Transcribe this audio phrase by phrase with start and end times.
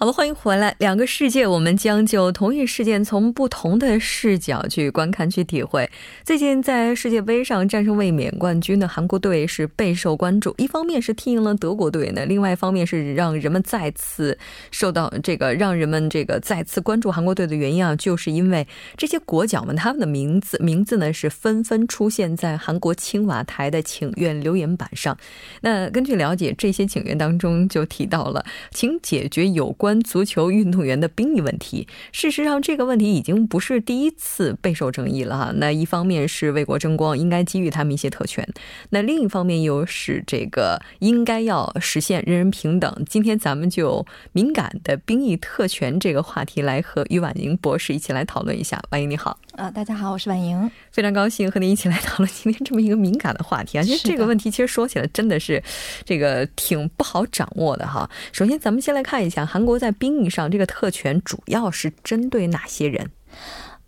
[0.00, 0.76] 好了，欢迎回来。
[0.78, 5.90] 两个世界，我们将就同一事件从不同的视角去观看、去体会。
[6.24, 14.38] 最近在世界杯上战胜卫冕冠军的韩国队是备受关注，一方面是踢赢了德国队呢，另外一方面是让人们再次
[14.70, 18.64] 受到这个让人们这个再次关注韩国队的原因啊，就是因为
[18.96, 25.18] 这些国脚们他们的名字名字呢是纷纷出现在韩国青瓦台的请愿留言板上。
[25.62, 29.87] 那根据了解，这些请愿当中就提到了，请解决有关。
[29.88, 35.50] 关足球运动员的兵役问题，事实上这个问题已经不是第一次备受争议了哈。
[35.54, 38.44] 那一方面是为国争光，应该给予他们一些特权；
[38.90, 43.02] 那另一方面又是这个应该要实现人人平等。
[43.08, 48.78] 今天咱们就敏感的兵役特权这个话题来和于婉莹博士一起来讨论一下。
[48.90, 53.82] 婉莹你好，啊，大家好，我是婉莹，非常高兴和您一起来讨论今天这么一个敏感的话题啊。
[53.82, 55.62] 其实这个问题其实说起来真的是
[56.04, 58.10] 这个挺不好掌握的哈。
[58.32, 59.77] 首先咱们先来看一下韩国。
[59.78, 63.10] 在兵役上，这个特权主要是针对哪些人？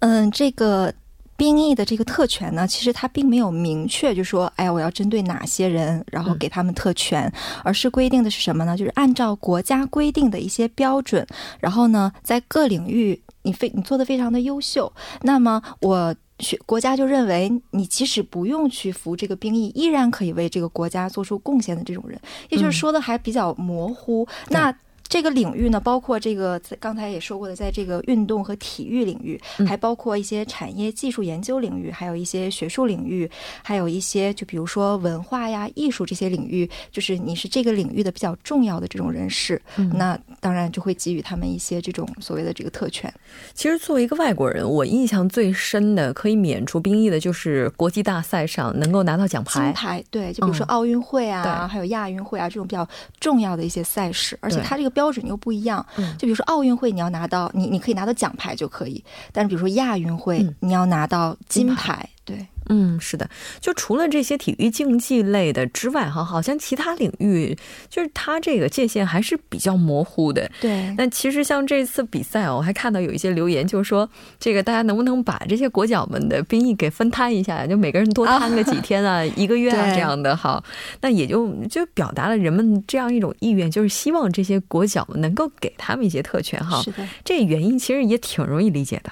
[0.01, 0.93] 嗯，这个
[1.37, 7.33] 兵役的这个特权呢，其实它并没有明确就说，哎，我要针对哪些人，然后给他们特权，
[7.65, 8.77] 而是规定的是什么呢？
[8.77, 11.27] 就是按照国家规定的一些标准，
[11.59, 22.21] 然后呢，在各领域你非你做的非常的优秀，那么我学国家就认为你即使不用去服这个兵役，依然可以为这个国家做出贡献的这种人，
[22.51, 24.27] 也就是说的还比较模糊。
[24.49, 24.75] 那
[25.11, 33.29] 这个领域呢，包括这个刚才也说过的，在这个运动和体育领域，还包括一些产业技术研究领域，还有一些学术领域，
[33.61, 39.61] 还有一些就比如说文化呀、艺术这些领域，就是你是这个领域的比较重要的这种人士，
[39.95, 43.13] 那当然就会给予他们一些这种所谓的这个特权。
[43.53, 49.61] 其实作为一个外国人，我印象最深的可以免除兵役的就是国际大赛上能够拿到奖牌。
[49.61, 52.89] 金牌，对，就比如说奥运会啊，还有亚运会啊这种比较
[53.19, 55.00] 重要的一些赛事，而且它这个标。
[55.01, 55.85] 标准又不一样，
[56.19, 59.03] 就比如说奥运会，你要拿到你你可以拿到奖牌就可以，
[59.33, 62.47] 但是比如说亚运会，你要拿到金牌，对。
[62.69, 63.29] 嗯，是的，
[63.61, 67.57] 就除了这些体育竞技类的之外，哈，好像其他领域
[67.89, 70.49] 就是它这个界限还是比较模糊的。
[70.61, 70.95] 对。
[70.97, 80.63] 那其实像这次比赛，我还看到有一些留言，就是说这个大家能不能把这些国脚们的兵役给分摊一下，就每个人多摊个几天啊，一个月啊这样的哈。
[81.01, 86.81] 那也就就表达了人们这样一种意愿，就是希望这些国脚们能够给他们一些特权哈。
[86.83, 87.09] 是的。
[87.25, 89.11] 这原因其实也挺容易理解的。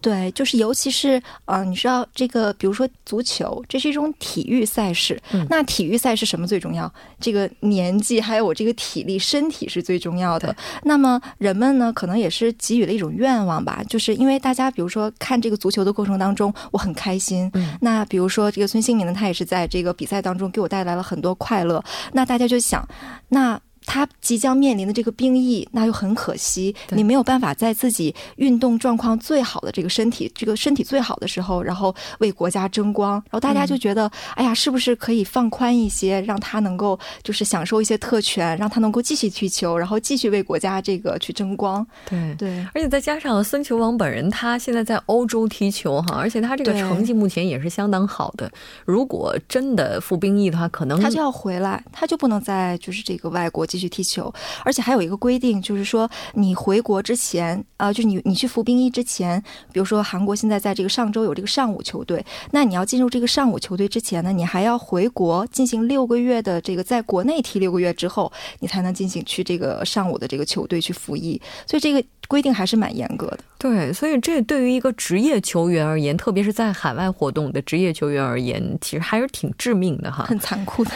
[0.00, 5.20] 对，就是尤其是呃，你知道这个，比如说足球，这是一种体育赛事。
[5.48, 6.92] 那体育赛事什么最重要？
[7.20, 10.54] 这个年纪还有我这个体力、身体是最重要的。
[10.82, 17.50] 那么人们呢，可能也是给予了一种愿望吧，就是因为大家比如说看这个足球的过程当中，我很开心。
[17.80, 21.82] 那比如说这个孙兴民呢，他也是在这个比赛当中给我带来了很多快乐。
[22.12, 22.86] 那大家就想，
[23.28, 23.60] 那。
[23.84, 33.12] 他即将面临的这个兵役，那又很可惜，你没有办法在自己运动状况最好的这个身体，这个身体最好的时候，然后为国家争光。
[33.12, 41.84] 然后大家就觉得，哎呀，是不是可以放宽一些，让他能够就是享受一些特权，让他能够继续踢球，然后继续为国家这个去争光。
[42.08, 48.50] 对对，而且再加上孙球王本人，他现在在欧洲踢球哈，而且他这个成绩目前也是相当好的。
[48.84, 53.66] 如果真的服兵役的话，可能他就要回来，他就不能在就是这个外国。
[53.72, 54.30] 继续踢球，
[54.66, 68.30] 而且还有一个规定，就是说你回国之前啊，就是你你去服兵役之前，比如说韩国现在在这个上周有这个上午球队，那你要进入这个上午球队之前呢，你还要回国进行六个月的这个在国内踢六个月之后，
[68.60, 72.04] 你才能进行去这个上午的这个球队去服役，所以这个。
[72.32, 80.90] 规定还是蛮严格的，对，所以这对于一个职业球员而言，特别是在海外活动的职业球员而言，其实还是挺致命的哈，很残酷的。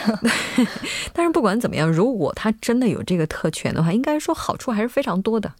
[1.13, 5.53] 但是不管怎么样，如果他真的有这个特权的话，应该说好处还是非常多的。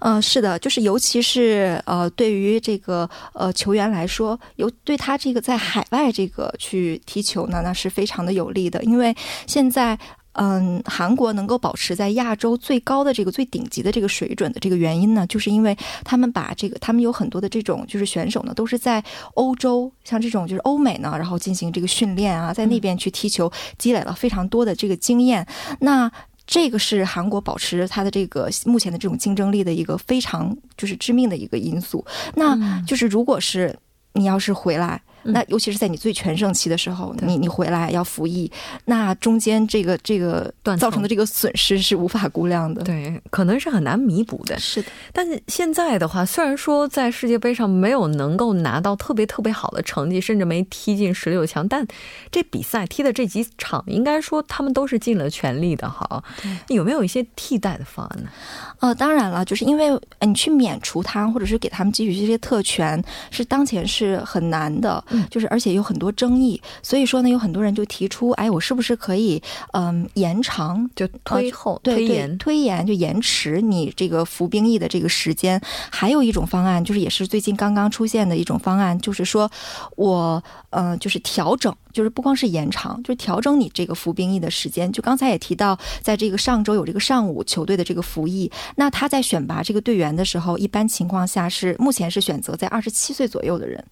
[0.00, 9.16] 嗯，是的，就是尤其是呃，对于这个呃球员来说，有对他这个在海外这个去踢球呢，那是非常的有利的，因为
[9.46, 9.98] 现在。
[10.38, 19.02] 嗯，韩国能够保持在亚洲最高的这个最顶级的这个水准的这个原因呢，就是因为他们把这个他们有很多的这种就是选手呢，都是在
[19.34, 25.46] 欧洲，像这种就是欧美呢，然后进行这个训练啊，在那边去踢球，积累了非常多的这个经验。
[25.80, 26.10] 那
[26.46, 32.04] 这个是韩国保持它的这个目前的这种竞争力的一个非常就是致命的一个因素。
[32.34, 33.76] 那就是如果是。
[34.18, 34.98] 你要是回来。
[35.26, 38.50] 那尤其是在你最全盛期的时候，你你回来要服役，
[38.84, 44.58] 那中间这个这个造成的这个损失是无法估量的，对，可能是很难弥补的。
[44.58, 51.86] 是的，但是现在的话，虽然说在世界杯上没有能够拿到特别特别好的成绩，甚至没踢进十六强，但
[52.30, 55.88] 这比赛踢的这几场，应该说他们都是尽了全力的。
[55.88, 56.22] 哈，
[56.68, 58.28] 有没有一些替代的方案呢？
[58.80, 65.02] 呃，当然了，就是因为你去免除他，或者是给他们给予这些特权，是当前是很难的。
[65.30, 69.42] 就是而且有很多争议，所以说呢，有很多人就提出，哎，我是不是可以
[69.72, 75.60] 嗯延长，就推后推延推延就延迟你这个服兵役的这个时间？
[75.90, 79.50] 还有一种方案，就是也是最近刚刚出现的一种方案，就是说
[79.96, 81.74] 我呃就是调整。
[81.96, 84.92] 就是不光是延长，就是调整你这个服兵役的时间。
[84.92, 93.82] 就刚才也提到，在这个上周有这个上午球队的这个服役，那他在选拔这个队员的时候，一般情况下是目前是选择在二十七岁左右的人。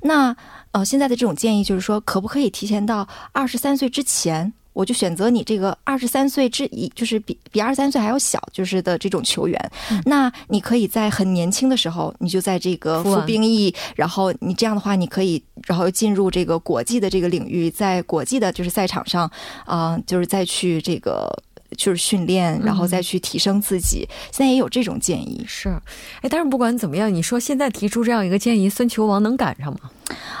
[0.00, 0.36] 那
[0.72, 4.52] 呃，现在的这种建议就是说，可不可以提前到二十三岁之前？
[4.72, 9.70] 我就选择你这个二十三岁之一，就是比比二十三岁还要小，就是的这种球员。
[10.04, 19.30] 那你可以在很年轻的时候，你就在这个服兵役，然后你这样的话，你可以然后进入这个国际的这个领域，在国际的就是赛场上
[19.64, 21.30] 啊，就是再去这个
[21.76, 24.08] 就是训练，然后再去提升自己。
[24.30, 25.68] 现在也有这种建议，是，
[26.20, 29.90] 哎，但是不管怎么样，你说现在提出这样一个建议，孙球王能赶上吗？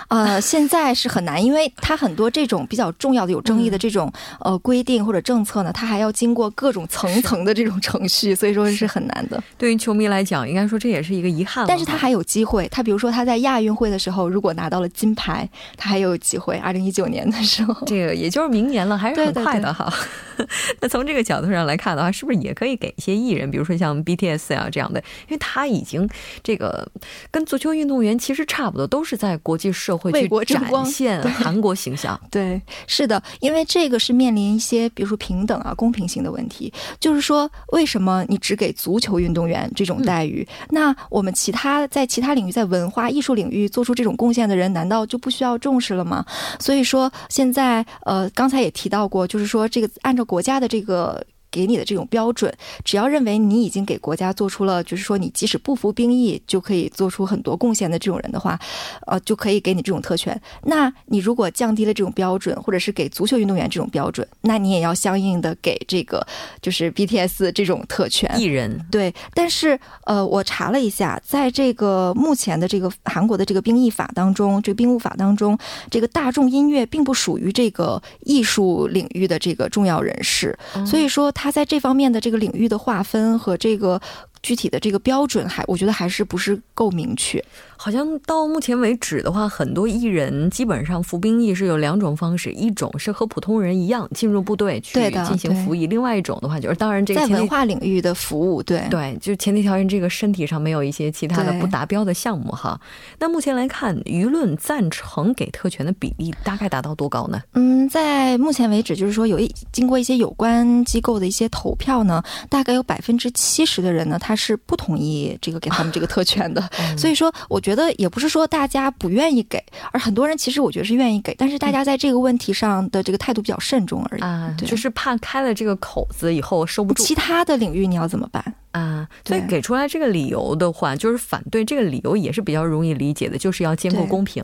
[0.08, 9.42] 呃，现在是很难，因为它很多这种比较重要的、有争议的这种呃规定或者政策呢，它还要经过各种层层的这种程序，所以说是很难的。
[9.56, 11.64] 对于球迷来讲，应该说这也是一个遗憾。
[11.66, 16.56] 但是他还有机会，他比如说他在亚运会的时候，如果拿到了金牌，他还有机会。
[16.58, 19.92] 二零一九年的时候，这个也就是明年了，还是很快的哈。
[20.80, 24.98] 那从这个角度上来看的话，是不是也可以给一些艺人，比如说像 BTS 啊这样的，
[25.28, 26.08] 因为他已经
[26.42, 26.86] 这个
[27.30, 32.18] 跟足球运动员其实差不多，都是在国际社会去展现韩国形象。
[32.30, 40.46] 对，是的，因为这个是面临一些比如说平等啊、公平性的问题，就是说为什么你只给足球运动员这种待遇？
[40.70, 46.24] 那我们其他在其他领域，在文化艺术领域做出这种贡献的人，难道就不需要重视了吗？
[46.58, 50.22] 所以说现在呃，刚才也提到过，就是说这个按照。
[50.32, 51.22] 国家的这个。
[51.52, 52.52] 给你的这种标准，
[52.82, 58.58] 只要认为你已经给国家做出了，就是说你即使不服兵役就可以做出很多贡献的这种人的话，
[59.06, 60.40] 呃，就可以给你这种特权。
[60.62, 66.26] 那你如果降低了这种标准，或者是给足球运动员这种标准，那你也要相应的给这个
[66.62, 68.32] 就是 BTS 这种特权。
[68.40, 75.58] 艺人对，但是呃，我查了一下，在这个目前的这个韩国的这个兵役法当中，这个兵务法当中，
[75.90, 81.30] 这个大众音乐并不属于这个艺术领域的这个重要人士，所以说。
[81.41, 84.00] 他他在这方面的这个领域的划分和这个。
[84.42, 87.42] 具体的这个标准还，我觉得还是不是够明确。
[87.76, 102.80] 好像到目前为止的话，很多艺人基本上服兵役是有两种方式，一种是和普通人一样进入部队去进行服役，另外一种的话就是，当然这个在文化领域的服务，对对，就前提条件这个身体上没有一些其他的不达标的项目哈。
[103.18, 107.42] 那目前来看，舆论赞成给特权的比例大概达到多高呢？
[107.54, 114.31] 嗯，在目前为止，就是说有一经过一些有关机构的一些投票呢，大概有百分之七十的人呢，他。
[114.32, 119.62] 他是不同意这个给他们这个特权的， 所以说我觉得也不是说大家不愿意给，
[119.92, 127.02] 而很多人其实我觉得是愿意给，但是大家在这个问题上的这个态度比较慎重而已啊，就是怕开了这个口子以后收不住。
[127.02, 129.06] 其他的领域你要怎么办啊？
[129.26, 134.42] 所以给出来这个理由的话，就是反对这个理由也是比较容易理解的，就是要兼顾公平。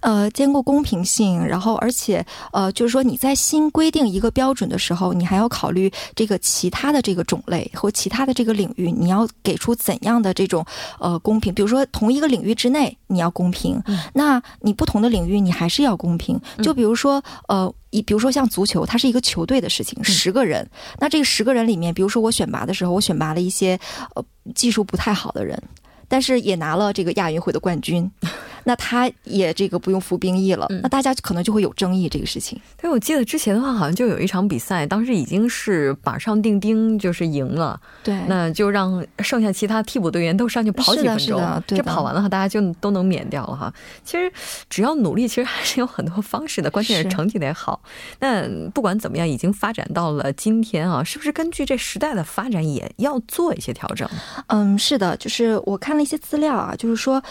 [0.00, 10.64] 呃，兼顾公平性，然后而且呃，就是说你在新规定一个标准的时候，你还要考虑这个其他的这个种类和其他的这个领域，你要给出怎样的这种
[10.98, 11.52] 呃公平？
[11.52, 16.40] 比如说同一个领域之内你要公平，那你不同的领域你还是要公平。
[16.62, 23.78] 就比如说呃，一比如说像足球，它是一个球队的事情，十个人，那这个十个人里面，比如说我选拔的时候，我选拔了一些
[24.14, 24.24] 呃
[24.54, 25.60] 技术不太好的人。
[26.08, 28.10] 但是也拿了这个亚运会的冠军，
[28.64, 32.60] 那他也这个不用服兵役了，那大家可能就会有争议这个事情。
[32.80, 37.78] 对，我记得之前的话，好像就有一场比赛，当时已经是板上钉钉，就是赢了。
[38.02, 43.72] 对，那就让剩下其他替补队员都上去跑几分钟，这跑完了话，大家就都能免掉了哈。
[44.04, 44.32] 其实
[44.70, 47.80] 只要努力，其实还是有很多方式的，关键是成绩得好。
[48.20, 54.08] 那不管怎么样，已经发展到了今天啊，是不是根据这时代的发展，也要做一些调整？
[54.48, 55.97] 嗯，是的，就是我看。
[55.98, 57.22] 那些资料啊，就是说，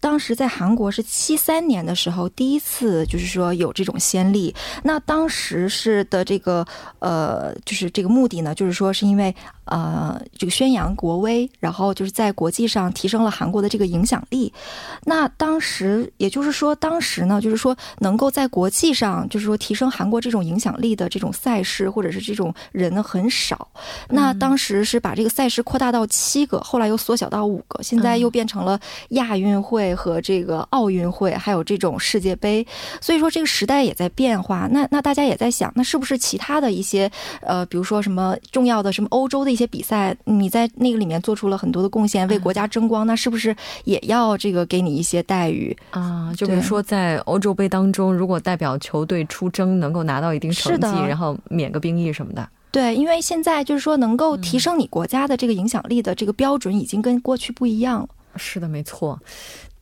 [0.00, 4.54] 当时在韩国是七三年的时候，第一次就是说有这种先例。
[4.82, 6.66] 那当时是的这个
[6.98, 9.34] 呃，就是这个目的呢，就是说是因为
[9.66, 14.52] 呃这个宣扬国威，然后就是在国际上提升了韩国的这个影响力。
[15.04, 23.68] 那当时也就是说，当时呢，就是说能够在国际上就是说提升韩国这种影响力的这种赛事或者是这种人呢很少。
[24.08, 28.78] 那当时是把这个赛事扩大到七个，后来又缩小到五个，现在又变成了
[29.10, 32.66] 亚运会和这个奥运会，还有这种世界杯。
[33.00, 34.68] 所以说这个时代也在变化。
[34.70, 46.32] 那那大家也在想，那是不是其他的一些呃，比如说什么重要的什么欧洲的一些比赛，你在那个里面做出了很多的贡献，为国家争光，那是不是也要这个给你一些待遇啊？
[46.36, 52.48] 就比如说在欧洲杯当中，如果代表球队出征，能够拿到一定成绩，然后免个兵役什么的。
[52.70, 58.08] 对，因为现在就是说，能够提升你国家的这个影响力的这个标准，已经跟过去不一样了。
[58.36, 59.18] 是的，没错。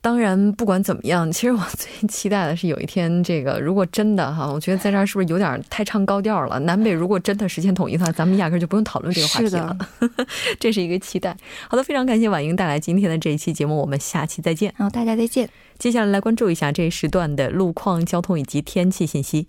[0.05, 6.61] 当然，不管怎么样，其实我最期待的是有一天，这个如果真的哈，我觉得在这儿是不是有点太唱高调了？
[6.61, 9.75] 南北如果真的实现统一的话，咱们压根就不用讨论这个话题了。
[10.61, 11.35] 这是一个期待。
[11.71, 14.75] 好的，非常感谢婉莹带来今天的这一期节目，我们下期再见。
[14.77, 15.49] 好，大家再见。
[15.79, 19.47] 接下来来关注一下这一时段的路况、交通以及天气信息。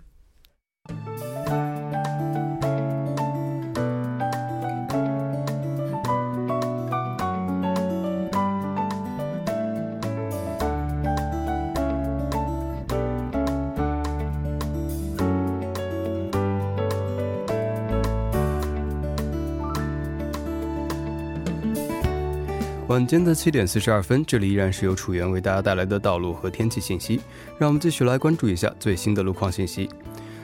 [22.95, 27.19] 晚间的七点四十二分，这里依然是由楚源为大家带来的道路和天气信息。
[27.59, 29.89] 让我们继续来关注一下最新的路况信息。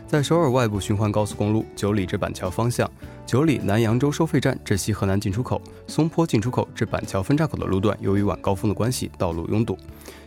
[0.05, 2.91] 在首尔外部循环高速公路九里至板桥方向，
[3.25, 9.77] 九里南扬州收费站至西河南进出口、松坡进出口至板桥分岔口的路段，由于晚高峰的关系，道路拥堵。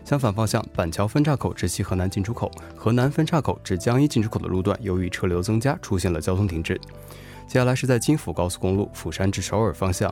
[0.02, 6.80] 相反方向，板桥分岔口至西河南进出口、河南分岔口至江一进出口的路段，由于车流增加，出现了交通停滞。
[7.46, 10.10] 接下来是在京釜高速公路釜山至首尔方向。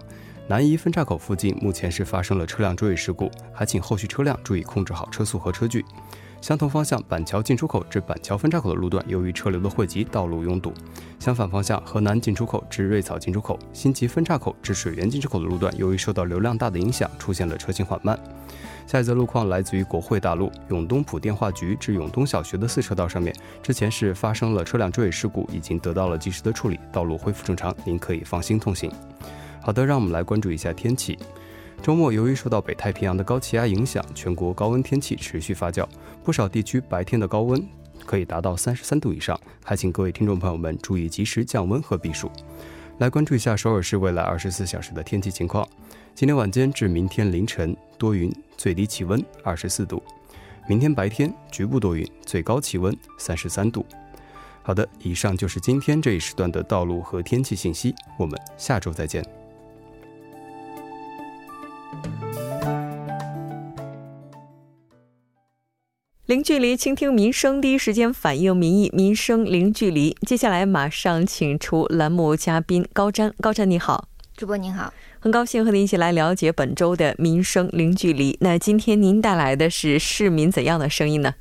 [0.48, 5.84] 南宜分岔口附近目前是发生了车辆追尾事故，还请后续车辆注意控制好车速和车距。
[6.40, 10.74] 相同方向板桥进出口至板桥分岔口的路段，由于车流的汇集，道路拥堵。
[11.20, 18.18] 相反方向河南进出口至瑞草进出口、新集分岔口至水源进出口的路段，由于受到流量大的影响，出现了车行缓慢。
[18.84, 23.32] 下一则路况来自于国会大路永东浦电话局至永东小学的四车道上面，
[23.62, 28.90] 之前是发生了车辆追尾事故，已经得到了及时的处理，道路恢复正常，您可以放心通行。
[29.62, 31.16] 好的，让我们来关注一下天气。
[31.80, 35.86] 周末由于受到北太平洋的高气压影响，全国高温天气持续发酵，
[36.22, 37.64] 不少地区白天的高温
[38.04, 42.30] 可以达到三十三度以上，还请各位听众朋友们注意及时降温和避暑。
[42.98, 45.66] 来关注一下首尔市未来二十四小时的天气情况。
[46.14, 50.00] 今天晚间至明天凌晨多云，最低气温二十四度；
[50.68, 53.84] 明天白天局部多云，最高气温三十三度。
[54.62, 59.41] 好的，以上就是今天这一时段的道路和天气信息，我们下周再见。
[66.42, 70.16] 零距离倾听民生，第一时间反映民意，民生零距离。
[70.26, 78.36] 接下来马上请出栏目嘉宾高瞻，高瞻你好，主播您好，很高兴和您一起来了解本周的民生零距离。
[78.40, 81.32] 那今天您带来的是市民怎样的声音呢？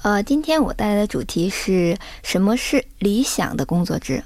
[0.00, 4.24] 呃，今天我带来的主题是什么是理想的工作制？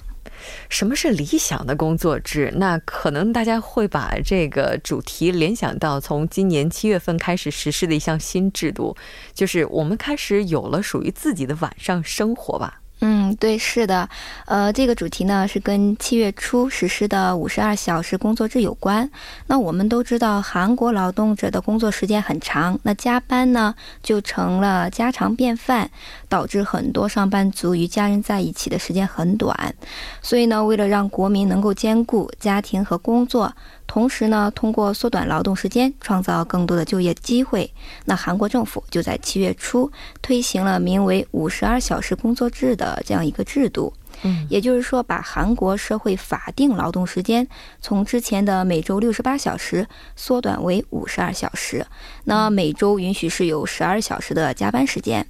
[0.68, 2.52] 什么是理想的工作制？
[2.56, 8.96] 那可能大家会把这个主题联想到从今年七月份开始实施的一项新制度，
[9.32, 12.81] 就是我们开始有了属于自己的晚上生活吧。
[13.04, 14.08] 嗯，对，是的，
[14.46, 19.10] 呃，这个主题呢是跟七月初实施的五十二小时工作制有关。
[19.48, 25.90] 那我们都知道，韩国劳动者的工作时间很长，那加班呢就成了家常便饭，
[26.28, 29.74] 导致很多上班族与家人在一起的时间很短。
[30.20, 33.52] 所以呢，为了让国民能够兼顾家庭和工作。
[33.92, 37.70] 同时呢，通过缩短劳动时间，创造更多的就业机会。
[38.06, 43.92] 那韩国政府就在七月初推行了名为“五十二小时工作制”的这样一个制度。
[44.22, 47.46] 嗯，也就是说，把韩国社会法定劳动时间
[47.80, 49.86] 从之前的每周六十八小时
[50.16, 51.84] 缩短为五十二小时。
[52.24, 55.26] 那每周允许是有十二小时的加班时间。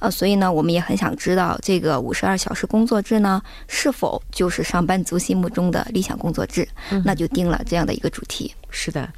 [0.00, 6.68] 呃，所以呢，我们也很想知道，这个五十二小时工作制呢，是否就是上班族心目中的理想工作制？
[7.04, 8.54] 那就定了这样的一个主题。
[8.68, 9.08] 是的。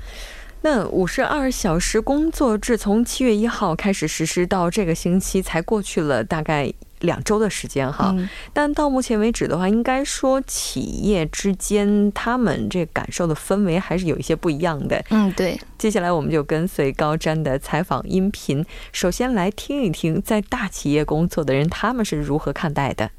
[0.62, 8.15] 那五十二小时工作制从七月一号开始实施，到这个星期才过去了大概两周的时间哈。
[8.53, 15.03] 但到目前为止的话，应该说企业之间他们这感受的氛围还是有一些不一样的。
[15.09, 15.59] 嗯，对。
[15.77, 23.09] 接下来我们就跟随高瞻的采访音频，首先来听一听在大企业工作的人他们是如何看待的。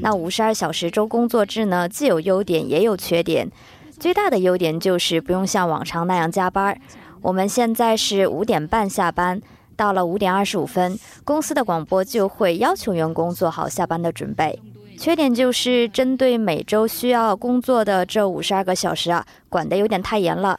[0.00, 3.50] 那五十二小时周工作制呢，既有优点也有缺点。
[3.98, 6.78] 最大的优点就是不用像往常那样加班。
[7.20, 9.40] 我们现在是五点半下班，
[9.76, 14.60] 到了五点二十五分，公司的广播就会要求员工做好下班的准备。
[14.96, 20.58] 缺点就是针对每周需要工作的这五十二个小时啊，管得有点太严了。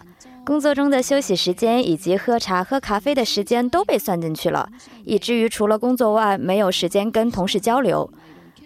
[0.49, 4.67] 工作中的休息时间以及喝茶、喝咖啡的时间都被算进去了，
[5.05, 8.11] 以至于除了工作外没有时间跟同事交流。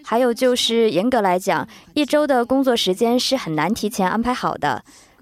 [0.02, 4.82] 还有就是，严格来讲，一周的工作时间是很难提前安排好的。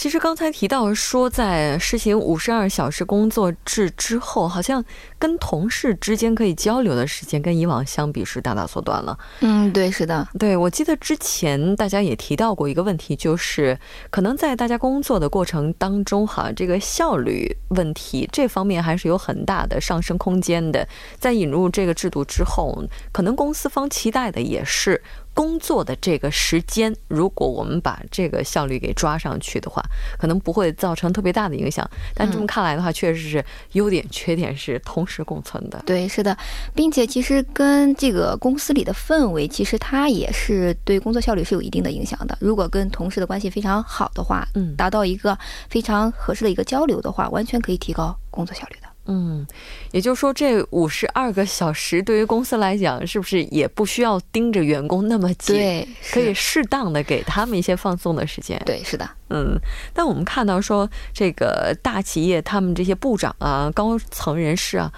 [0.00, 4.82] 其实刚才提到说，在实行五十二小时工作制之后，好像
[5.18, 9.18] 跟同事之间可以交流的时间跟以往相比是大大缩短了。
[9.40, 13.78] 嗯，对，是的，对我记得之前大家也提到过一个问题，就是
[14.08, 20.88] 可能在大家工作的过程当中，哈，这个效率问题这方面还是有很大的上升空间的。
[21.18, 22.82] 在引入这个制度之后，
[23.12, 25.02] 可能公司方期待的也是。
[25.40, 29.82] 工作的这个时间，如果我们把这个效率给抓上去的话，
[30.18, 31.88] 可能不会造成特别大的影响。
[32.14, 35.82] 但这么看来的话，确实是优点缺点是同时共存的。
[35.86, 36.36] 对，是的，
[36.74, 42.36] 并且其实跟这个公司里的氛围，其实它也是对工作效率是有一定的影响的。
[42.38, 45.38] 如果跟同事的关系非常好的话，嗯，达到一个
[45.70, 48.79] 非常合适的一个交流的话，完全可以提高工作效率的。
[49.12, 49.44] 嗯，
[49.90, 55.56] 也就是说，这五十二个小时对于公司来讲，是不是也不需要盯着员工那么紧？
[55.56, 58.56] 对，可以适当的给他们一些放松的时间。
[58.64, 59.10] 对，是的。
[59.30, 59.58] 嗯，
[59.92, 64.92] 但我们看到说，这个大企业他们这些部长啊、高层人士啊，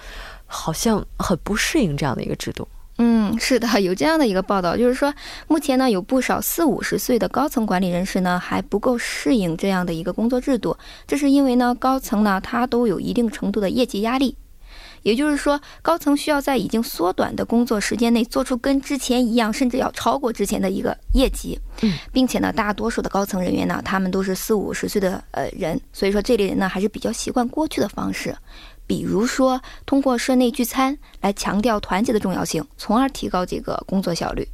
[0.46, 2.68] 好像很不适应这样的一个制度。
[3.22, 5.14] 嗯，是的，有这样的一个报道，就是说，
[5.46, 10.76] 目前呢，有不少四五十岁的高层管理人士呢，还不够适应这样的一个工作制度。
[11.06, 14.36] 这是因为呢，高层呢，他都有一定程度的业绩压力，
[15.02, 21.56] 也就是说，高层需要在已经缩短的工作时间内，做出跟之前一样，甚至要超过之前的一个业绩。
[21.82, 28.34] 嗯，并且呢，大多数的高层人员呢，他们都是四五十岁的呃人，所以说这类人呢，还是比较习惯过去的方式。
[28.86, 34.46] 比如说，通过社内聚餐来强调团结的重要性，从而提高这个工作效率。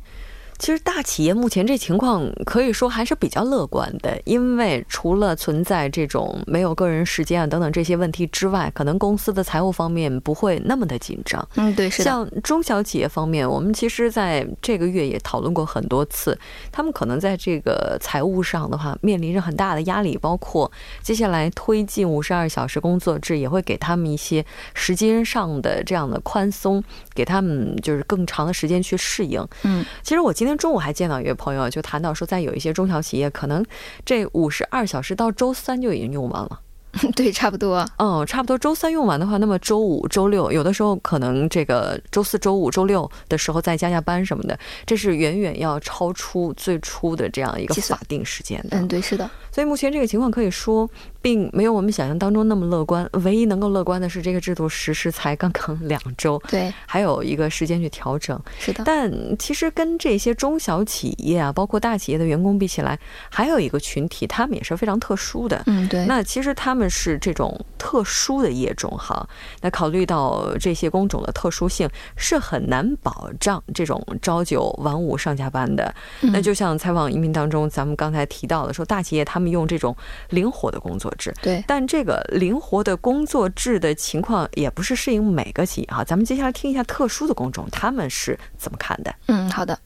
[0.59, 11.49] 其实大企业目前这情况可以说还是比较乐观的，因为除了存在这种没有个人时间啊等等这些问题之外，可能公司的财务方面不会那么的紧张。
[11.55, 16.37] 嗯，对，是像中小企业方面，我们其实在这个月也讨论过很多次，
[16.73, 20.68] 他们可能在这个财务上的话面临着很大的压力，包括
[21.03, 24.44] 接下来推进五十二小时工作制，也会给他们一些
[24.75, 26.83] 时间上的这样的宽松，
[27.14, 29.40] 给他们就是更长的时间去适应。
[29.62, 30.48] 嗯，其实我今。
[30.48, 33.65] 今天中午还见到一位朋友，就谈到说，在有一些中小企业，可能
[34.05, 36.61] 这五十二小时到周三就已经用完了。
[37.15, 37.87] 对，差不多。
[37.99, 38.57] 嗯，差不多。
[38.57, 48.79] 周三用完的话，那么周五、周六，有的时候可能这个周四周五、周六的时候再加加班什么的，这是远远要超出最初的这样一个法定时间的。
[48.79, 49.31] 嗯，对，是的。
[49.53, 50.89] 所以目前这个情况可以说。
[51.21, 53.09] 并没有我们想象当中那么乐观。
[53.25, 58.41] 唯一能够乐观的是，这个制度实施才刚刚两周，对，还有一个时间去调整。
[58.59, 58.85] 是的。
[58.85, 65.63] 但其实跟这些中小企业啊，包括大企业的员工比起来，还有一个群体，他们也是非常特殊的。
[65.67, 66.07] 嗯，对。
[66.07, 69.29] 那其实他们是这种特殊的业种哈。
[69.61, 75.93] 那考虑到这些工种的特殊性，是很难保障这种朝九晚五上下班的。
[76.21, 79.97] 那就像采访移民当中，咱们刚才提到的，说大企业他们用这种
[80.31, 81.08] 灵活的工作。
[81.16, 86.05] 制对，但这个灵活的工作制的情况也不是适应每个企业哈。
[86.05, 89.14] 咱们接下来听一下特殊的工种，他们是怎么看的？
[89.27, 89.79] 嗯，好的。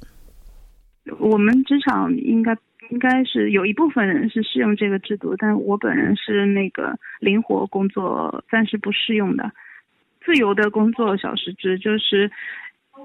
[1.18, 2.56] 我们职场应该
[2.90, 9.50] 应该是有一部分人是适用这个制度，但我本人是那个灵活工作暂时不适用的，
[10.24, 12.30] 自由的工作小时制就是，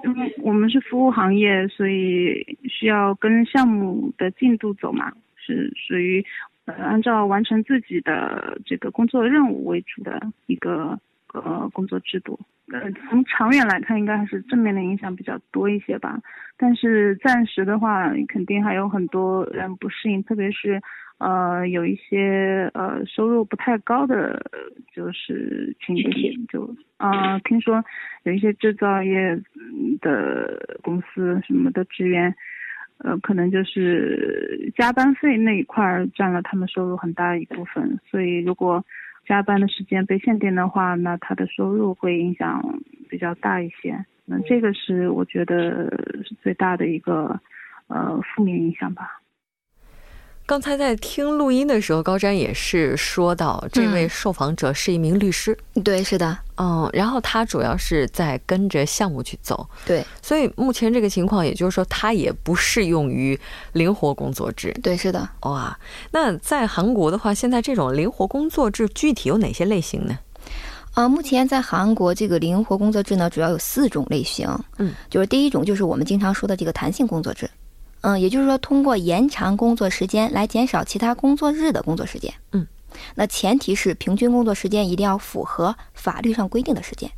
[0.04, 6.24] 嗯，我们是服务行业，所以需要跟项目的进度走嘛，是属于
[6.68, 11.00] 呃按照完成自己的这个工作任务为主的一个
[11.34, 12.40] 呃工作制度。
[12.70, 16.20] 呃，从长远来看，应该还是正面的影响比较多一些吧。
[16.58, 20.82] 但是暂时的话，肯定还有很多人不适应，特别是
[21.18, 24.52] 呃有一些呃收入不太高的
[24.94, 27.82] 就是群体，就啊听说
[28.24, 29.42] 有一些制造业
[30.02, 32.36] 的公司什么的职员，
[33.00, 38.84] 呃可能就是加班费那一块儿占了他们收入很大一部分，所以如果。
[39.28, 42.80] 加班的时间被限定的话，那他的收入会影响
[43.10, 44.06] 比较大一些。
[44.24, 45.90] 那这个是我觉得
[46.24, 47.38] 是最大的一个
[47.88, 49.20] 呃负面影响吧。
[50.48, 55.56] 刚才在听录音的时候，高瞻也是说到，这位受访者是一名律师。
[55.84, 59.68] 对，是的，嗯，然后他主要是在跟着项目去走。
[59.86, 63.38] 对，所以目前这个情况，也就是说，他也不适用于
[63.74, 64.74] 灵活工作制。
[64.82, 65.28] 对，是的。
[65.42, 65.78] 哇，
[66.12, 70.18] 那在韩国的话，现在这种灵活工作制具体有哪些类型呢？
[70.94, 74.48] 啊，目前在韩国这个灵活工作制呢，主要有四种类型。
[74.78, 77.50] 嗯，就是第一种就是我们经常说的这个弹性工作制。
[78.02, 82.34] 嗯，也就是说，通过延长工作时间来减少其他工作日的工作时间。
[82.52, 82.66] 嗯，
[83.16, 87.10] 那前提是平均工作时间一定要符合法律上规定的时间。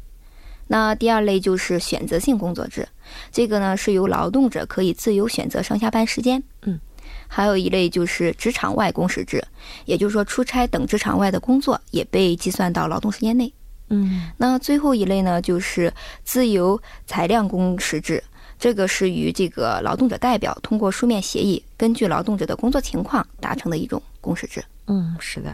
[0.68, 2.88] 那第二类就是选择性工作制，
[3.32, 6.42] 这个呢是由劳动者可以自由选择上下班时间。
[6.62, 6.80] 嗯，
[7.28, 9.44] 还有一类就是职场外工时制，
[9.86, 13.52] 也就是说出差等职场外的工作也被计算到劳动时间内。
[13.90, 15.92] 嗯，那最后一类呢就是
[16.24, 18.24] 自由裁量工时制。
[18.60, 24.62] 这个是与这个劳动者代表通过书面协议，根据劳动者的工作情况达成的一种工时制。
[24.88, 25.52] 嗯，是的。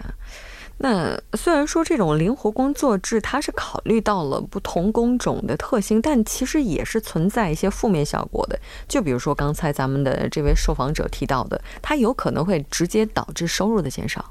[0.77, 8.59] 那虽然说这种灵活工作制它是考虑到了不同工种的特性，但其实也是存在一些负面效果的。
[8.85, 14.25] 就比如说刚才咱们的这位受访者提到的，它有可能会直接导致收入的减少。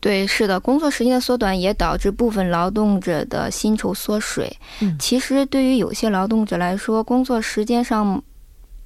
[0.00, 4.56] 对，是的，工作时间的缩短也导致部分劳动者的薪酬缩水。
[4.80, 8.22] 嗯，其实对于有些劳动者来说，工作时间上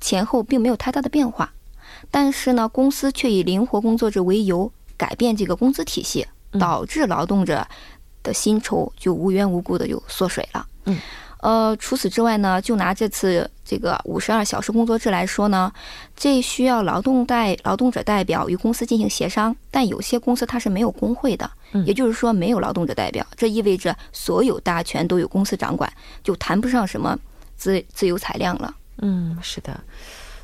[0.00, 1.52] 前后并没有太大的变化，
[2.10, 6.26] 但是呢，公司却以灵活工作制为由改变这个工资体系，
[6.58, 7.66] 导致劳动者
[8.22, 10.66] 的薪酬就无缘无故的就缩水了。
[10.86, 10.98] 嗯。
[11.42, 15.72] 呃，除此之外呢，就拿这次这个五十二小时工作制来说呢，
[16.16, 21.50] 这需要劳动代劳动者代表与公司进行协商，但有些公司它是没有工会的，
[21.86, 25.90] 也就是说没有劳动者代表，这意味着所有大权都由公司掌管，
[26.22, 27.18] 就谈不上什么
[27.56, 28.74] 自自由裁量了。
[28.98, 29.80] 嗯，是的。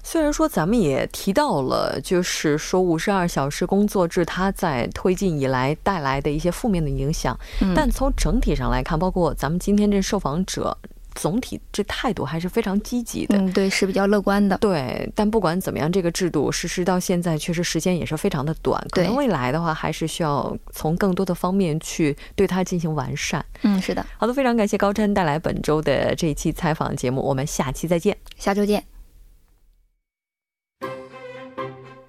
[0.09, 7.37] 虽然说咱们也提到了，就是说五十二小时工作制它在推进以来带来的一些负面的影响，
[7.75, 10.79] 但从整体上来看，包括咱们今天这受访者，
[11.16, 13.37] 总体这态度还是非常积极的。
[13.37, 14.57] 嗯，对，是比较乐观的。
[14.59, 18.81] 对，但不管怎么样，这个制度实施到现在，确实时间也是非常的短。
[18.92, 23.45] 可能未来的话，还是需要从更多的方面去对它进行完善。
[23.62, 24.07] 嗯，是的。
[24.19, 28.16] 好的，非常感谢高琛带来本周的这一期采访节目，我们下期再见。
[28.38, 28.96] 下周见。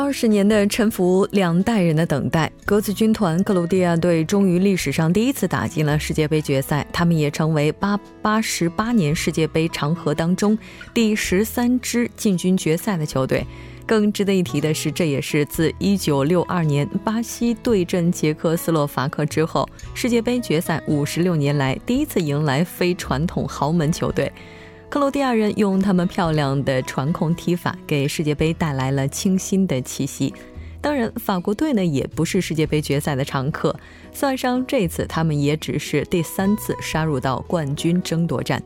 [0.00, 10.56] 二十年的沉浮，两代人的等待，格子军团克罗地亚队终于历史上第一次打进了世界杯决赛，他们也成为八八十八年世界杯长河当中
[10.94, 13.44] 第十三支进军决赛的球队。
[13.84, 24.30] 更值得一提的是，这也是自一九六二年巴西对阵捷克斯洛伐克之后，世界杯决赛五十六年来第一次迎来非传统豪门球队。
[24.90, 30.32] 克罗地亚人用他们漂亮的传控踢法，给世界杯带来了清新的气息。
[30.80, 33.78] 当然，法国队呢也不是世界杯决赛的常客，
[34.12, 38.62] 算上这次，他们也只是第三次杀入到冠军争夺战。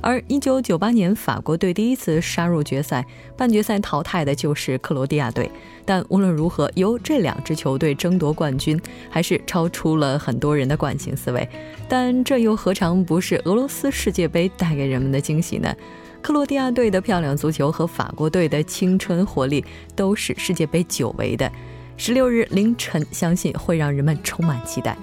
[0.00, 3.04] 而1998年法国队第一次杀入决赛，
[3.36, 5.50] 半决赛淘汰的就是克罗地亚队。
[5.84, 8.80] 但无论如何，由这两支球队争夺冠军，
[9.10, 11.48] 还是超出了很多人的惯性思维。
[11.88, 15.74] 但这又何尝不是俄罗斯世界杯带给人们的惊喜呢？
[16.22, 21.50] 克罗地亚队的漂亮足球和法国队的青春活力，都是世界杯久违的。
[21.96, 24.96] 十六日凌晨，相信会让人们充满期待。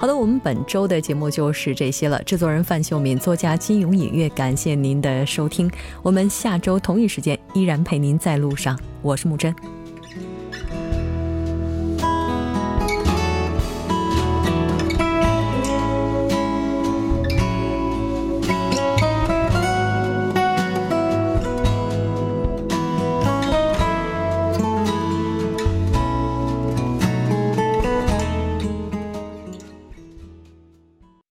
[0.00, 2.22] 好的，我们本周的节目就是这些了。
[2.22, 5.68] 制作人范秀敏，作家金勇隐月，感谢您的收听。
[6.04, 8.78] 我们下周同一时间依然陪您在路上。
[9.02, 9.52] 我是木真。